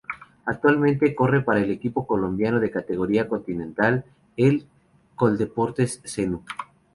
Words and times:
Actualmente 0.47 1.13
corre 1.13 1.43
para 1.43 1.59
el 1.59 1.69
equipo 1.69 2.07
colombiano 2.07 2.59
de 2.59 2.71
categoría 2.71 3.27
Continental 3.27 4.03
el 4.35 4.65
Coldeportes 5.15 6.01
Zenú. 6.03 6.43